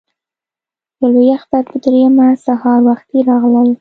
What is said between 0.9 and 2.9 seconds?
د لوی اختر په درېیمه سهار